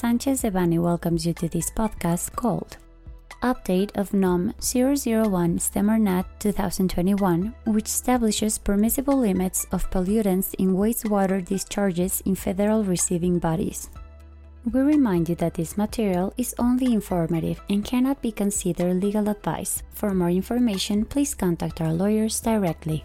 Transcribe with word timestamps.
Sanchez 0.00 0.40
Devanny 0.40 0.78
welcomes 0.78 1.26
you 1.26 1.34
to 1.34 1.46
this 1.46 1.70
podcast 1.70 2.34
called 2.34 2.78
Update 3.42 3.94
of 3.98 4.14
NOM 4.14 4.54
001 4.58 5.58
SEMARNAT 5.58 6.24
2021, 6.40 7.54
which 7.66 7.84
establishes 7.84 8.56
permissible 8.56 9.18
limits 9.18 9.66
of 9.72 9.90
pollutants 9.90 10.54
in 10.54 10.72
wastewater 10.72 11.44
discharges 11.44 12.22
in 12.24 12.34
federal 12.34 12.82
receiving 12.82 13.38
bodies. 13.38 13.90
We 14.72 14.80
remind 14.80 15.28
you 15.28 15.34
that 15.34 15.52
this 15.52 15.76
material 15.76 16.32
is 16.38 16.54
only 16.58 16.94
informative 16.94 17.60
and 17.68 17.84
cannot 17.84 18.22
be 18.22 18.32
considered 18.32 19.02
legal 19.02 19.28
advice. 19.28 19.82
For 19.92 20.14
more 20.14 20.30
information, 20.30 21.04
please 21.04 21.34
contact 21.34 21.82
our 21.82 21.92
lawyers 21.92 22.40
directly. 22.40 23.04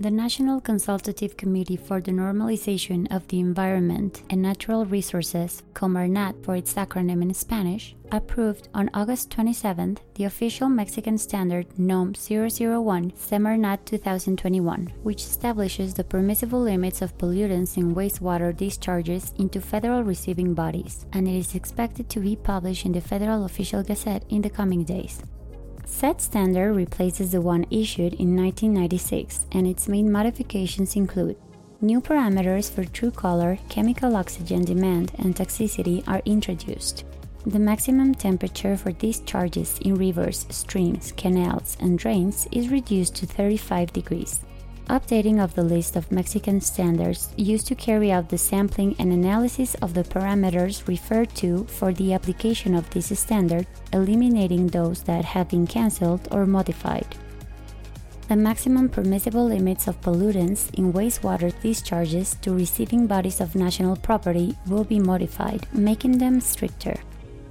The 0.00 0.12
National 0.12 0.60
Consultative 0.60 1.36
Committee 1.36 1.76
for 1.76 2.00
the 2.00 2.12
Normalization 2.12 3.12
of 3.12 3.26
the 3.26 3.40
Environment 3.40 4.22
and 4.30 4.40
Natural 4.40 4.84
Resources, 4.84 5.64
COMARNAT 5.74 6.44
for 6.44 6.54
its 6.54 6.74
acronym 6.74 7.20
in 7.20 7.34
Spanish, 7.34 7.96
approved 8.12 8.68
on 8.72 8.90
August 8.94 9.28
27 9.32 9.98
the 10.14 10.22
official 10.22 10.68
Mexican 10.68 11.18
standard 11.18 11.66
NOM 11.76 12.14
001 12.14 13.12
SEMARNAT 13.16 13.86
2021, 13.86 14.92
which 15.02 15.22
establishes 15.22 15.94
the 15.94 16.04
permissible 16.04 16.60
limits 16.60 17.02
of 17.02 17.18
pollutants 17.18 17.76
in 17.76 17.92
wastewater 17.92 18.56
discharges 18.56 19.34
into 19.36 19.60
federal 19.60 20.04
receiving 20.04 20.54
bodies, 20.54 21.06
and 21.12 21.26
it 21.26 21.34
is 21.34 21.56
expected 21.56 22.08
to 22.08 22.20
be 22.20 22.36
published 22.36 22.86
in 22.86 22.92
the 22.92 23.00
Federal 23.00 23.44
Official 23.44 23.82
Gazette 23.82 24.22
in 24.28 24.42
the 24.42 24.50
coming 24.50 24.84
days. 24.84 25.20
Said 25.90 26.20
standard 26.20 26.74
replaces 26.74 27.32
the 27.32 27.40
one 27.40 27.66
issued 27.70 28.12
in 28.14 28.36
1996, 28.36 29.46
and 29.50 29.66
its 29.66 29.88
main 29.88 30.12
modifications 30.12 30.94
include 30.94 31.36
new 31.80 32.00
parameters 32.00 32.70
for 32.70 32.84
true 32.84 33.10
color, 33.10 33.58
chemical 33.68 34.14
oxygen 34.14 34.64
demand, 34.64 35.10
and 35.18 35.34
toxicity 35.34 36.06
are 36.06 36.22
introduced. 36.24 37.04
The 37.46 37.58
maximum 37.58 38.14
temperature 38.14 38.76
for 38.76 38.92
discharges 38.92 39.78
in 39.80 39.96
rivers, 39.96 40.46
streams, 40.50 41.12
canals, 41.16 41.76
and 41.80 41.98
drains 41.98 42.46
is 42.52 42.68
reduced 42.68 43.16
to 43.16 43.26
35 43.26 43.92
degrees 43.92 44.40
updating 44.88 45.42
of 45.42 45.54
the 45.54 45.62
list 45.62 45.96
of 45.96 46.10
Mexican 46.10 46.60
standards 46.60 47.32
used 47.36 47.66
to 47.66 47.74
carry 47.74 48.10
out 48.10 48.28
the 48.28 48.38
sampling 48.38 48.96
and 48.98 49.12
analysis 49.12 49.74
of 49.76 49.94
the 49.94 50.02
parameters 50.02 50.86
referred 50.88 51.34
to 51.36 51.64
for 51.64 51.92
the 51.92 52.12
application 52.12 52.74
of 52.74 52.88
this 52.90 53.16
standard, 53.18 53.66
eliminating 53.92 54.66
those 54.66 55.02
that 55.04 55.24
have 55.24 55.48
been 55.48 55.66
cancelled 55.66 56.26
or 56.30 56.46
modified. 56.46 57.06
The 58.28 58.36
maximum 58.36 58.88
permissible 58.88 59.46
limits 59.46 59.88
of 59.88 60.00
pollutants 60.02 60.74
in 60.74 60.92
wastewater 60.92 61.52
discharges 61.62 62.36
to 62.42 62.52
receiving 62.52 63.06
bodies 63.06 63.40
of 63.40 63.54
national 63.54 63.96
property 63.96 64.54
will 64.66 64.84
be 64.84 65.00
modified, 65.00 65.66
making 65.72 66.18
them 66.18 66.40
stricter. 66.40 67.00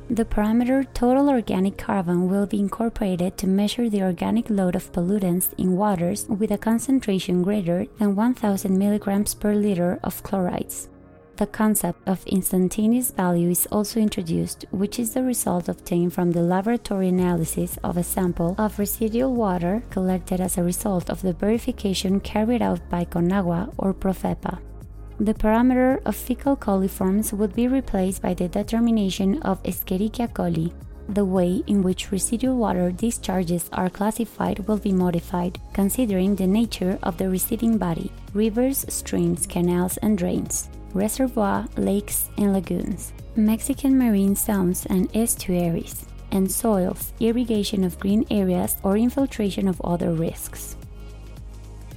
The 0.10 0.24
parameter 0.24 0.88
total 0.94 1.28
organic 1.28 1.78
carbon 1.78 2.30
will 2.30 2.46
be 2.46 2.62
incorporated 2.62 3.38
to 3.38 3.48
measure 3.48 3.90
the 3.90 4.04
organic 4.04 4.50
load 4.50 4.78
of 4.78 4.90
pollutants 4.94 5.54
in 5.58 5.76
waters 5.76 6.26
with 6.30 6.50
a 6.52 6.58
concentration 6.58 7.44
greater 7.44 7.86
than 8.00 8.16
1000 8.16 8.78
milligrams 8.78 9.34
per 9.34 9.54
liter 9.54 10.00
of 10.06 10.24
chlorides. 10.24 10.88
The 11.36 11.46
concept 11.46 12.08
of 12.08 12.26
instantaneous 12.26 13.12
value 13.12 13.50
is 13.50 13.68
also 13.70 14.00
introduced, 14.00 14.66
which 14.72 14.98
is 14.98 15.14
the 15.14 15.24
result 15.24 15.68
obtained 15.68 16.14
from 16.14 16.32
the 16.32 16.42
laboratory 16.42 17.10
analysis 17.10 17.78
of 17.84 17.98
a 17.98 18.04
sample 18.04 18.56
of 18.58 18.80
residual 18.80 19.36
water 19.36 19.84
collected 19.90 20.40
as 20.40 20.58
a 20.58 20.64
result 20.64 21.10
of 21.10 21.22
the 21.22 21.34
verification 21.34 22.22
carried 22.22 22.62
out 22.62 22.80
by 22.90 23.04
CONAGUA 23.04 23.74
or 23.78 23.94
PROFEPA 23.94 24.60
the 25.20 25.34
parameter 25.34 26.00
of 26.06 26.16
fecal 26.16 26.56
coliforms 26.56 27.34
would 27.34 27.56
be 27.56 27.68
replaced 27.68 28.22
by 28.22 28.34
the 28.34 28.48
determination 28.48 29.42
of 29.42 29.62
Escherichia 29.64 30.32
coli. 30.32 30.72
The 31.10 31.26
way 31.26 31.64
in 31.68 31.82
which 31.82 32.12
residual 32.12 32.58
water 32.58 32.92
discharges 32.92 33.70
are 33.74 33.90
classified 33.90 34.60
will 34.68 34.78
be 34.78 34.92
modified, 34.92 35.58
considering 35.74 36.36
the 36.36 36.46
nature 36.46 37.00
of 37.02 37.18
the 37.18 37.30
receiving 37.30 37.78
body 37.78 38.12
rivers, 38.34 38.86
streams, 38.90 39.48
canals, 39.48 39.98
and 39.98 40.18
drains, 40.18 40.70
reservoir, 40.94 41.66
lakes, 41.78 42.30
and 42.38 42.54
lagoons, 42.54 43.14
Mexican 43.36 43.98
marine 43.98 44.36
zones 44.36 44.86
and 44.88 45.10
estuaries, 45.16 46.06
and 46.32 46.52
soils, 46.52 47.14
irrigation 47.20 47.84
of 47.84 48.00
green 48.00 48.26
areas, 48.30 48.76
or 48.84 48.98
infiltration 48.98 49.68
of 49.68 49.82
other 49.82 50.12
risks. 50.12 50.76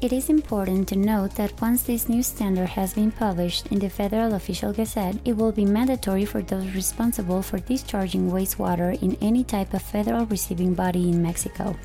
It 0.00 0.14
is 0.14 0.30
important 0.30 0.88
to 0.88 0.96
note 0.96 1.34
that 1.34 1.60
once 1.60 1.82
this 1.82 2.08
new 2.08 2.22
standard 2.22 2.70
has 2.70 2.94
been 2.94 3.10
published 3.12 3.66
in 3.66 3.78
the 3.78 3.90
Federal 3.90 4.32
Official 4.32 4.72
Gazette, 4.72 5.16
it 5.26 5.36
will 5.36 5.52
be 5.52 5.66
mandatory 5.66 6.24
for 6.24 6.40
those 6.40 6.74
responsible 6.74 7.42
for 7.42 7.58
discharging 7.58 8.30
wastewater 8.30 8.96
in 9.02 9.18
any 9.20 9.44
type 9.44 9.74
of 9.74 9.82
federal 9.82 10.24
receiving 10.24 10.72
body 10.72 11.10
in 11.10 11.20
Mexico. 11.20 11.76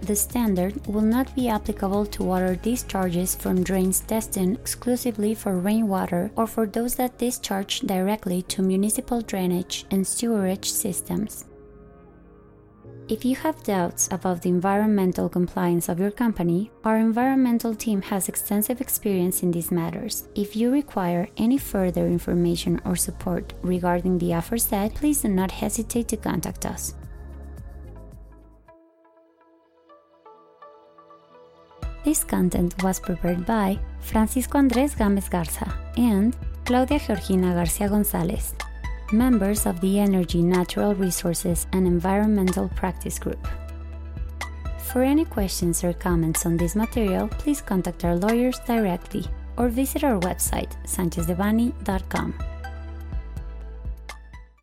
The 0.00 0.16
standard 0.16 0.86
will 0.86 1.02
not 1.02 1.34
be 1.34 1.50
applicable 1.50 2.06
to 2.06 2.24
water 2.24 2.56
discharges 2.56 3.34
from 3.34 3.62
drains 3.62 4.00
destined 4.00 4.56
exclusively 4.56 5.34
for 5.34 5.58
rainwater 5.58 6.30
or 6.36 6.46
for 6.46 6.66
those 6.66 6.94
that 6.94 7.18
discharge 7.18 7.80
directly 7.80 8.40
to 8.48 8.62
municipal 8.62 9.20
drainage 9.20 9.84
and 9.90 10.06
sewerage 10.06 10.70
systems. 10.70 11.44
If 13.12 13.26
you 13.26 13.36
have 13.36 13.62
doubts 13.62 14.08
about 14.10 14.40
the 14.40 14.48
environmental 14.48 15.28
compliance 15.28 15.90
of 15.90 16.00
your 16.00 16.10
company, 16.10 16.70
our 16.82 16.96
environmental 16.96 17.74
team 17.74 18.00
has 18.00 18.26
extensive 18.26 18.80
experience 18.80 19.42
in 19.42 19.50
these 19.50 19.70
matters. 19.70 20.24
If 20.34 20.56
you 20.56 20.72
require 20.72 21.28
any 21.36 21.58
further 21.58 22.06
information 22.06 22.80
or 22.86 22.96
support 22.96 23.52
regarding 23.60 24.16
the 24.16 24.32
aforesaid, 24.32 24.94
please 24.94 25.20
do 25.20 25.28
not 25.28 25.50
hesitate 25.50 26.08
to 26.08 26.16
contact 26.16 26.64
us. 26.64 26.94
This 32.06 32.24
content 32.24 32.82
was 32.82 32.98
prepared 32.98 33.44
by 33.44 33.78
Francisco 34.00 34.56
Andrés 34.56 34.96
Gámez 34.96 35.28
Garza 35.28 35.68
and 35.98 36.34
Claudia 36.64 36.98
Georgina 36.98 37.52
Garcia 37.52 37.90
González 37.90 38.54
members 39.12 39.66
of 39.66 39.80
the 39.80 39.98
Energy, 39.98 40.42
Natural 40.42 40.94
Resources, 40.94 41.66
and 41.72 41.86
Environmental 41.86 42.68
Practice 42.68 43.18
Group. 43.18 43.46
For 44.78 45.02
any 45.02 45.24
questions 45.24 45.82
or 45.84 45.92
comments 45.92 46.44
on 46.44 46.56
this 46.56 46.76
material, 46.76 47.28
please 47.28 47.60
contact 47.60 48.04
our 48.04 48.16
lawyers 48.16 48.58
directly 48.60 49.26
or 49.56 49.68
visit 49.68 50.04
our 50.04 50.18
website, 50.20 50.72
sanchezdevanny.com. 50.84 52.51